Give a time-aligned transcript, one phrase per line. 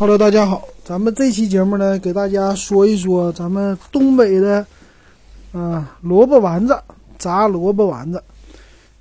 [0.00, 4.64] Hello，大家好，咱们这期节目呢，给大家说一说咱们东北的，
[5.52, 6.74] 嗯、萝卜丸子，
[7.18, 8.24] 炸萝卜丸子。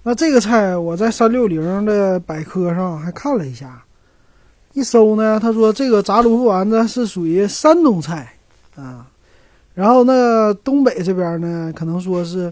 [0.04, 3.82] 那这个菜我在三六零的百科上还看了一下，
[4.74, 8.34] 一搜呢，他说这个炸萝卜丸子是属于山东菜
[8.76, 9.08] 啊，
[9.74, 12.52] 然后那东北这边呢，可能说是，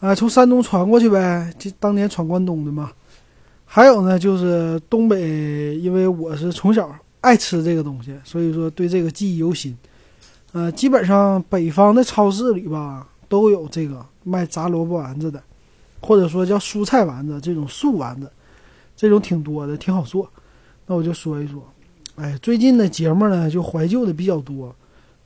[0.00, 2.90] 啊、从山东传过去呗，就当年闯关东的嘛。
[3.64, 6.90] 还有呢，就是东北，因为我是从小
[7.26, 9.76] 爱吃这个东西，所以说对这个记忆犹新。
[10.52, 15.42] 呃，基本上北方的超市里吧都有这个卖炸萝卜丸子的，
[16.00, 18.30] 或者说叫蔬菜丸子这种素丸子，
[18.96, 20.30] 这种挺多的，挺好做。
[20.86, 21.60] 那我就说一说，
[22.14, 24.72] 哎，最近的节目呢就怀旧的比较多，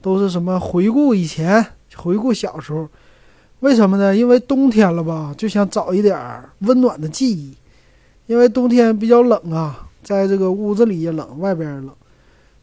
[0.01, 2.89] 都是什么回顾以前，回顾小时候。
[3.61, 4.17] 为什么呢？
[4.17, 7.55] 因为冬天了吧，就想找一点儿温暖的记忆。
[8.27, 11.91] 因为冬天比较冷啊，在这个屋子里也冷，外边也冷，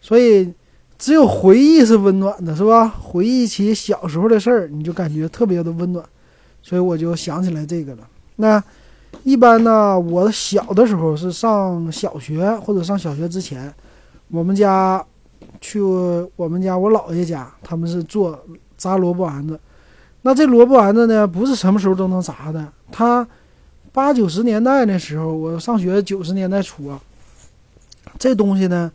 [0.07, 0.53] 所以
[0.97, 2.87] 只有回忆是温暖的，是吧？
[2.87, 6.05] 回忆起小时候的事儿，你就感觉特别的温暖，
[6.63, 8.07] 所以我就想起来这个了。
[8.37, 8.63] 那
[9.23, 13.73] 一般呢，我小的时候是上小学或者上小学之前，
[14.29, 15.05] 我们家
[15.59, 18.39] 去我们家我姥爷家，他们是做
[18.77, 19.59] 炸萝卜丸子。
[20.21, 23.27] 那这萝卜丸子呢，不是什么时候都能炸的，它。
[23.93, 27.01] 八九十年代那时候，我上学九十年代初啊，
[28.19, 28.91] 这东西呢，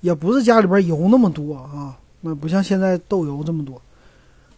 [0.00, 3.80] 也不是家里边油那么多啊，那不像现在豆油这么多，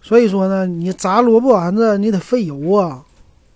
[0.01, 3.05] 所以说呢，你炸萝卜丸子你得费油啊，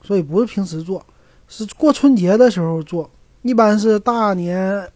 [0.03, 1.05] 所以不是平时做，
[1.49, 3.11] 是过春节的时候做，
[3.43, 4.87] 一般是大年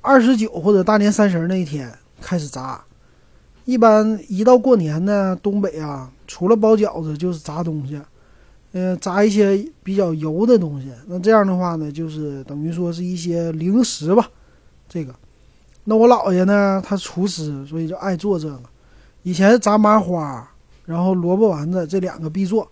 [0.00, 2.82] 二十九或者大年三十那一天开始炸，
[3.64, 8.00] 一般一到过年呢，东北啊，除了包饺子就是炸东西。
[8.72, 14.30] 嗯，炸一些比较油的东西，那这样的话呢，就是等于说是一些零食吧。
[14.88, 15.12] 这个，
[15.90, 18.60] 那我姥爷呢，他厨师，所以就爱做这个。
[19.24, 20.48] 以前炸麻花，
[20.84, 22.68] 然后萝卜丸子这两个必做。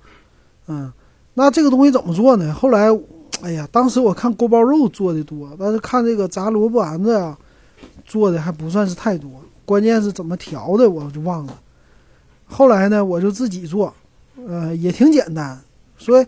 [0.68, 0.92] 嗯，
[1.34, 2.54] 那这个东西怎么做呢？
[2.54, 2.96] 后来，
[3.42, 7.36] 哎呀，当时我看锅包肉做的多，但是看这个炸萝卜丸子啊，
[8.06, 9.28] 做的还不算是太多。
[9.64, 11.52] 关键是怎么调的，我就忘了。
[12.46, 13.92] 后来呢，我就自己做，
[14.46, 15.60] 呃，也挺简单。
[15.98, 16.26] 所以，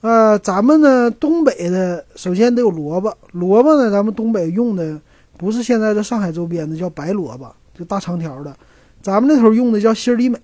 [0.00, 3.12] 呃，咱们呢，东北的首先得有萝卜。
[3.32, 4.96] 萝卜呢，咱们东北用的
[5.40, 8.54] 不是现在的上海周边的叫白萝卜，就大长条的。
[9.00, 10.38] 咱们那头用的叫心里美，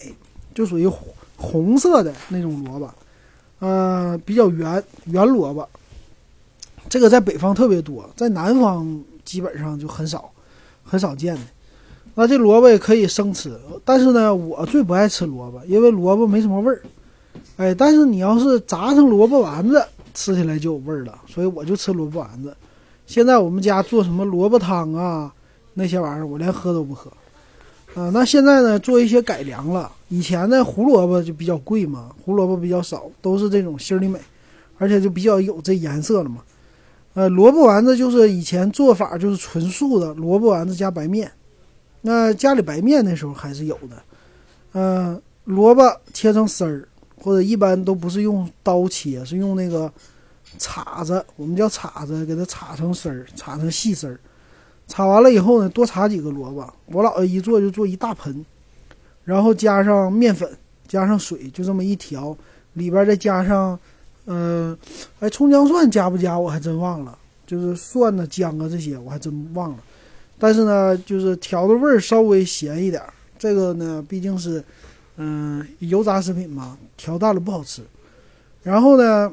[0.54, 0.90] 就属于
[1.36, 2.90] 红色的那种萝卜，
[3.58, 5.68] 呃，比较圆圆萝卜。
[6.88, 10.30] 这个在北方特别多，在南方基本上就很少，
[10.82, 11.42] 很少见的。
[12.14, 13.54] 那这萝卜也可以生吃，
[13.84, 16.80] 但是呢，我最不爱吃萝卜，因为萝卜没什么味儿。
[17.58, 22.56] 哎，但是你要是炸成萝卜丸子，吃起来就有味儿了，所以我就吃萝卜丸子。
[23.06, 25.32] 现在我们家做什么萝卜汤啊，
[25.74, 27.10] 那些玩意儿我连喝都不喝。
[27.94, 29.90] 啊，那现在呢做一些改良了。
[30.08, 34.18] 以前呢胡萝卜就比较贵嘛，胡萝卜比较少，都是这种心里美，
[34.78, 36.42] 而且就比较有这颜色了嘛。
[37.14, 41.30] 呃，萝卜丸子就是以前做法就是纯素的萝卜丸子加白面，
[42.02, 44.02] 那家里白面那时候还是有的。
[44.72, 46.86] 嗯，萝卜切成丝儿。
[47.18, 49.90] 或者一般都不是用刀切，是用那个
[50.58, 54.18] 叉子，我们叫叉子，给它叉成丝儿，叉成细丝儿。
[54.88, 56.72] 叉完了以后呢，多叉几个萝卜。
[56.86, 58.44] 我姥爷一做就做一大盆，
[59.24, 60.48] 然后加上面粉，
[60.86, 62.36] 加上水，就这么一调，
[62.74, 63.78] 里边再加上，
[64.26, 64.76] 嗯，
[65.20, 69.78] 哎，葱姜蒜加不加我还真忘了，就是蒜呢、姜啊这些我还真忘了。
[70.38, 73.02] 但是呢，就是调的味儿稍微咸一点。
[73.38, 74.64] 这个呢，毕竟是。
[75.18, 77.80] 嗯，油炸食品嘛，调淡了不好吃。
[78.62, 79.32] 然后呢，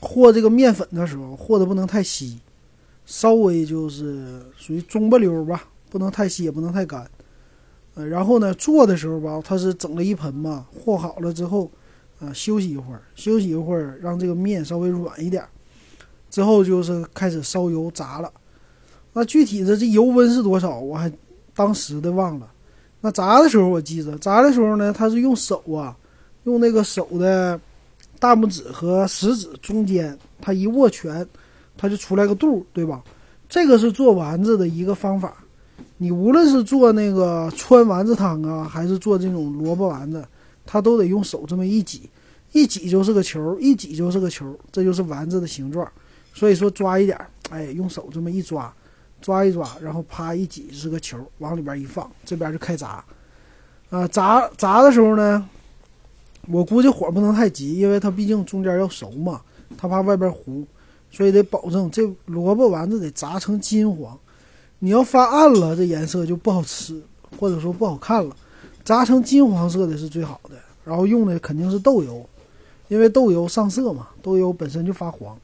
[0.00, 2.38] 和这个面粉的时候，和的不能太稀，
[3.06, 7.08] 稍微就是属于中不溜吧，不能太稀，也不能太干。
[7.94, 11.70] 呃，然后呢，做的时候吧，它是整了一盆嘛，和好了之后，
[12.20, 15.44] 啊，休息一会儿，休息一会儿，让这个面稍微软一点，
[16.30, 18.32] 之后就是开始烧油炸了。
[19.12, 21.12] 那具体的这油温是多少，我还
[21.54, 22.50] 当时的忘了。
[23.02, 25.94] 那炸的时候，我记着，炸的时候呢，他是用手啊，
[26.44, 27.60] 用那个手的
[28.22, 31.26] 大拇指和食指中间，它一握拳，
[31.76, 33.02] 它就出来个肚，对吧？
[33.48, 35.38] 这个是做丸子的一个方法。
[35.96, 40.24] 你无论是做那个川丸子汤啊，还是做这种萝卜丸子，
[40.64, 42.08] 它都得用手这么一挤，
[42.52, 45.90] 一挤就是个球，一挤就是个球，这就是丸子的形状。
[46.32, 47.20] 所以说抓一点，
[47.50, 48.72] 哎，用手这么一抓。
[49.20, 53.04] 抓一抓，然后啪一挤是个球，往里边一放，这边就开炸。
[53.90, 55.48] 啊，炸炸的时候呢，
[56.48, 59.40] 我估计火不能太急，因为它毕竟中间要熟嘛，
[59.76, 60.66] 它怕外边糊，
[61.10, 64.18] 所以得保证这萝卜丸子得炸成金黄。
[64.80, 67.00] 你要发暗了，这颜色就不好吃，
[67.38, 68.36] 或者说不好看了。
[68.84, 72.28] 炸成金黄色的是最好的，然后用的肯定是豆油，
[72.88, 75.38] 因为豆油上色嘛，豆油本身就发黄。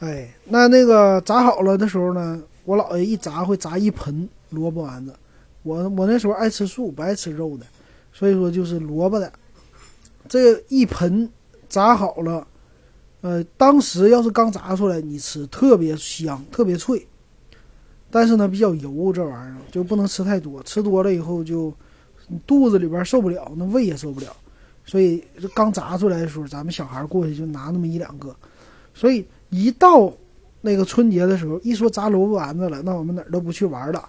[0.00, 5.14] 哎，那那个炸好了的时候呢，我姥爷一炸会炸一盆萝卜丸子。
[5.62, 7.64] 我我那时候爱吃素，不爱吃肉的，
[8.12, 9.32] 所以说就是萝卜的。
[10.28, 11.28] 这一盆
[11.68, 12.46] 炸好了，
[13.20, 17.06] 呃，当时要是刚炸出来，你吃特别香，特别脆。
[18.10, 21.72] 但是呢，比较油，这玩意儿就不能吃太多，吃多了以后就
[22.46, 24.26] 肚子里边受不了，那胃也受不了。
[24.84, 25.22] 所以
[25.54, 28.34] 刚炸出来的时候，咱们小孩过去就拿那么一两个。
[28.92, 30.12] 所以一到
[30.60, 34.08] 那个春节的时候，一说炸萝卜丸子了，那我们哪儿都不去玩了，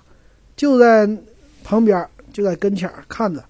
[0.55, 1.07] 就在
[1.63, 2.03] 旁边，
[2.33, 3.43] 就在跟前看着，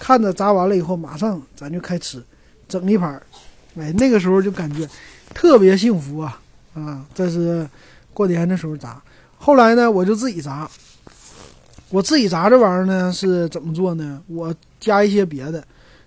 [0.00, 2.20] 看着炸完了以后，马上咱就开吃，
[2.66, 3.22] 整一盘儿。
[3.78, 4.88] 哎，那个时候就感觉
[5.32, 6.40] 特别幸福啊
[6.74, 7.04] 啊！
[7.14, 7.68] 这是
[8.12, 9.00] 过年的时候炸。
[9.38, 10.68] 后来呢，我就自己炸。
[11.90, 14.22] 我自己炸这玩意儿呢是怎么做呢？
[14.26, 15.62] 我加一些别的，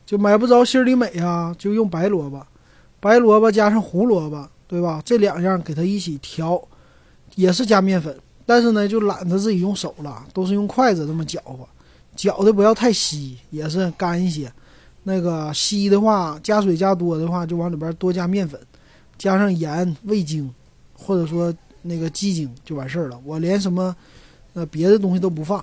[0.06, 2.46] 就买不着心里美啊，就用白萝卜，
[3.00, 5.01] 白萝卜加上胡萝卜，对吧？
[5.06, 6.62] 这两样给它一起调，
[7.36, 11.68] 也是加面粉，但是呢就懒得自己用手了，都是用筷子这么搅和，
[12.15, 14.51] 搅的不要太稀，也是干一些。
[15.04, 18.60] 那个稀的话，加水加多的话，就往里边多加面粉，
[19.18, 20.54] 加上盐、味精，
[20.95, 21.54] 或者说。
[21.86, 23.94] 那个鸡精就完事儿了，我连什么
[24.54, 25.62] 呃别的东西都不放。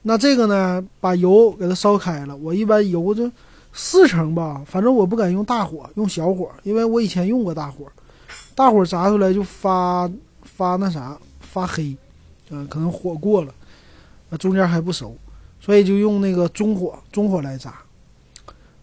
[0.00, 2.34] 那这个呢，把油给它烧开了。
[2.34, 3.30] 我一般油就
[3.70, 7.84] 四成吧，反正我不敢用大火，用小火，因为我以前用过大火，
[8.54, 10.10] 大火炸出来就发
[10.42, 11.94] 发那啥发黑，
[12.48, 13.52] 嗯，可能火过了，
[14.30, 15.14] 那中间还不熟，
[15.64, 17.74] 所以就用那个中火中火来炸。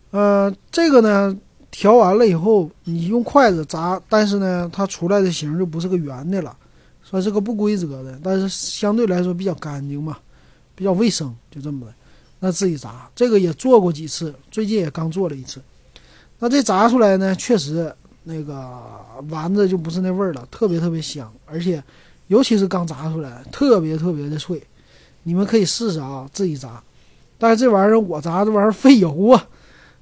[0.09, 1.37] 呃，这个呢。
[1.71, 6.57] 调完了以后，你用筷子炸，但是呢，它出来的形就不是个圆的了，
[7.03, 10.17] 算是个不规则的，但是相对来说比较干净嘛，
[10.73, 11.93] 比较卫生，就这么的。
[12.39, 15.61] 那自己炸，这个也做过几次，最近也刚做了一次。
[16.39, 17.93] 那这炸出来呢，确实
[18.23, 18.81] 那个
[19.29, 21.81] 丸子就不是那味儿了，特别特别香，而且
[22.27, 24.59] 尤其是刚炸出来，特别特别的脆。
[25.23, 26.81] 你们可以试试啊，自己炸。
[27.37, 29.47] 但是这玩意儿我炸这玩意儿费油啊。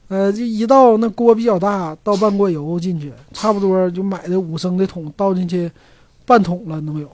[0.10, 5.70] 呃，就一倒那锅比较大，倒半锅油进去，差不多就买的五升的桶倒进去，
[6.26, 7.12] 半桶了能有，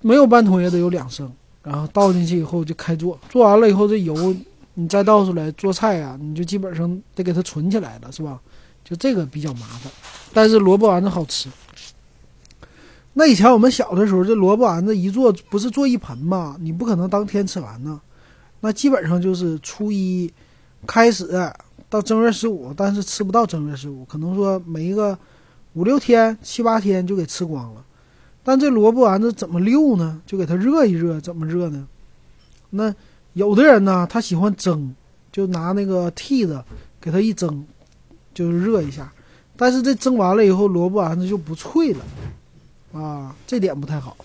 [0.00, 1.30] 没有半桶也得有两升。
[1.62, 4.34] 然后倒进去以后就开做，做完了以后这油
[4.74, 8.40] 你再倒出来做菜啊，你就基本上得给它存起来了，是吧？
[8.82, 9.92] 就这个比较麻烦，
[10.32, 11.48] 但是萝卜丸子好吃。
[13.14, 16.56] 那以前我们小的时候，这萝卜丸子一做不是做一盆吗？
[16.60, 18.00] 你不可能当天吃完呢，
[18.60, 20.32] 那基本上就是初一。
[20.84, 21.28] 开始
[21.88, 25.16] 到正月十五，但是吃不到正月十五，可能说没个
[25.74, 27.84] 五六天、七八天就给吃光了。
[28.42, 30.20] 但这萝卜丸子怎么溜呢？
[30.26, 31.86] 就给它热一热，怎么热呢？
[32.70, 32.92] 那
[33.34, 34.92] 有的人呢，他喜欢蒸，
[35.30, 36.60] 就拿那个屉子
[37.00, 37.64] 给它一蒸，
[38.34, 39.12] 就是热一下。
[39.56, 42.04] 但是这蒸完了以后，萝卜丸子就不脆了，
[42.92, 44.16] 啊，这点不太好。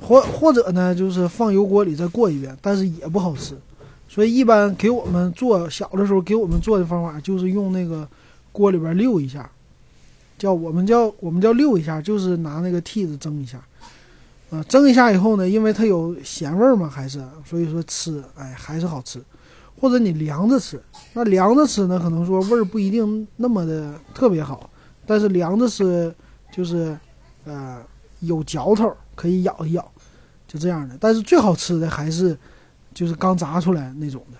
[0.00, 3.54] 或或者呢，就是放油锅里再过一遍，但是也不好吃。
[4.08, 8.08] 所以一般给我们做小的时候给我们做的方法就是用那个
[8.50, 9.48] 锅里边溜一下，
[10.36, 13.62] 叫我们叫我们叫溜一下，就是拿那个屉子蒸一下，
[14.50, 19.22] 啊，蒸一下以后呢，因为它有咸味儿嘛，还是所以说吃哎还是好吃，
[19.78, 24.68] 或者你凉着吃，那凉着吃呢，可能说味儿不一定那么的特别好，
[25.06, 26.12] 但是凉着吃
[26.50, 26.98] 就是
[27.44, 27.82] 呃
[28.20, 29.90] 有嚼头，可以咬一咬，
[30.46, 30.96] 就这样的。
[31.00, 32.36] 但是最好吃的还是。
[32.92, 34.38] 就是刚炸出来那种的，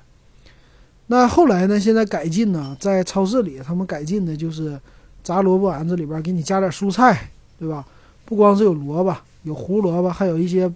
[1.06, 1.78] 那后来呢？
[1.78, 4.78] 现在改进呢，在超市里他们改进的就是
[5.22, 7.30] 炸萝卜丸子里边给你加点蔬菜，
[7.60, 7.86] 对吧？
[8.24, 10.70] 不光是有萝卜，有胡萝卜，还有一些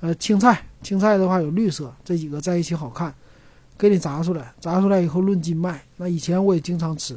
[0.00, 0.66] 呃青菜。
[0.82, 3.14] 青菜的话有绿色，这几个在一起好看，
[3.78, 4.52] 给你炸出来。
[4.60, 5.80] 炸出来以后论斤卖。
[5.98, 7.16] 那以前我也经常吃，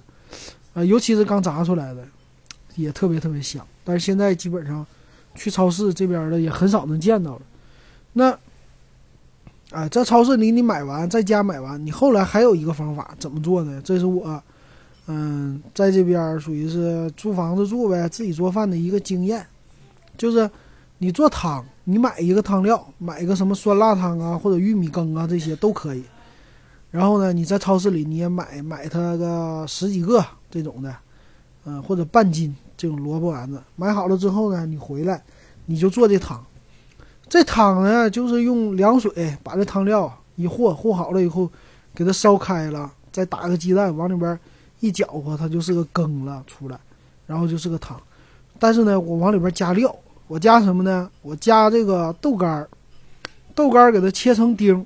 [0.76, 2.06] 啊，尤其是刚炸出来的，
[2.78, 3.62] 也特别特别香。
[3.84, 4.86] 但是现在基本上
[5.36, 7.42] 去超市这边的也很少能见到了。
[8.14, 8.38] 那。
[9.70, 13.82] 啊，在超市里你买完，在家买完，你后来还有一个方法怎么做呢？
[13.84, 14.42] 这是我，
[15.08, 19.46] 嗯，在这边属于是租房子住呗，自己做饭的一个经验，
[20.18, 20.50] 就是
[21.00, 26.02] 你做汤，你买一个汤料，买一个什么酸辣汤啊，或者玉米羹啊，这些都可以。
[26.90, 30.96] 然后呢，你在超市里你也买买它个十几个这种的，
[31.70, 35.22] 嗯，或者半斤这种萝卜丸子，买好了之后呢，你回来
[35.66, 36.42] 你就做这汤。
[37.28, 41.52] 这汤呢，就是用凉水把这汤料一和，和好了以后，
[41.94, 44.40] 给它烧开了，再打个鸡蛋往里边
[44.80, 46.80] 一搅和，它就是个羹了出来，
[47.26, 48.00] 然后就是个汤。
[48.58, 49.94] 但是呢，我往里边加料，
[50.30, 51.10] 我加什么呢？
[51.22, 52.70] 我加这个豆干儿，
[53.54, 54.86] 豆干儿给它切成丁，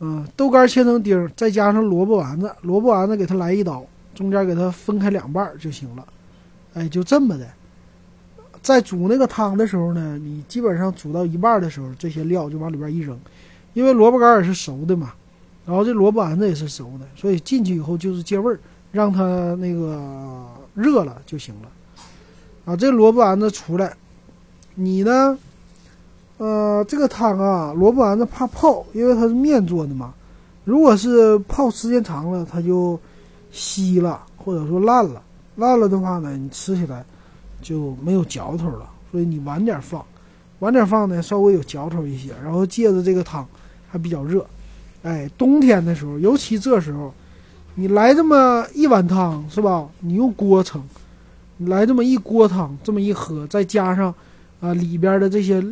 [0.00, 3.86] 嗯，豆干切成丁，再加上萝卜丸子，萝卜丸子给它来一刀，
[4.16, 6.04] 中间给它分开两半儿就行了。
[6.74, 7.46] 哎，就这么的。
[8.62, 13.16] 在煮那个汤的时候呢，你基本上煮到一半的时候，这些料就往里边一扔，
[13.74, 15.12] 因为萝卜干也是熟的嘛，
[15.64, 18.58] 然后这萝卜丸子也是熟的，所以进去以后就是借味儿，
[18.90, 20.44] 让它那个
[20.74, 21.68] 热了就行了。
[22.64, 23.94] 啊，这萝卜丸子出来，
[24.74, 25.38] 你呢？
[26.38, 30.12] 呃，这个汤啊，萝卜丸子怕泡，因为它是面做的嘛。
[30.64, 32.98] 如果是泡时间长了，它就
[33.56, 35.22] 稀了，或者说烂了。
[35.56, 37.02] 烂了的话呢，你吃起来
[37.62, 38.90] 就没有嚼头了。
[39.10, 40.04] 所以你晚点放，
[40.58, 42.32] 晚点放呢，稍微有嚼头一些。
[42.44, 43.46] 然后借着这个汤
[43.88, 44.44] 还比较热，
[45.02, 47.12] 哎，冬天的时候，尤其这时候，
[47.74, 49.88] 你来这么一碗汤是吧？
[50.00, 50.82] 你用锅盛，
[51.58, 54.14] 来这么一锅汤，这么一喝，再加上
[54.60, 55.64] 啊里边的这些。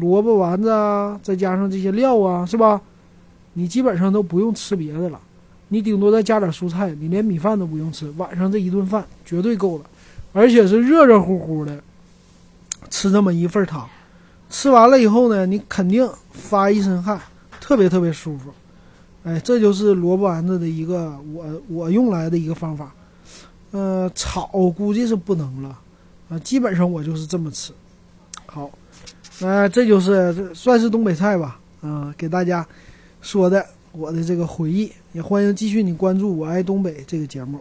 [0.00, 2.80] 萝卜丸子啊，再加上这些料啊，是吧？
[3.52, 5.20] 你基本上都不用吃别的了，
[5.68, 9.84] 你顶多再加点蔬菜，你连米饭都不用吃，晚上这一顿饭绝对够了，
[10.32, 11.82] 而且是热热乎乎的，
[12.90, 13.88] 吃这么一份汤，
[14.50, 17.20] 吃完了以后呢，你肯定发一身汗，
[17.60, 18.50] 特别特别舒服。
[19.24, 22.92] 哎，这就是萝卜丸子的一个我我用来的一个方法。
[23.70, 25.78] 呃，炒估计是不能了，
[26.28, 27.72] 啊，基本上我就是这么吃。
[28.46, 28.70] 好。
[29.40, 32.64] 那这就是这算是东北菜吧，嗯，给大家
[33.20, 37.60] 说的我的这个回忆，也欢迎继续你关注我爱东北这个节目。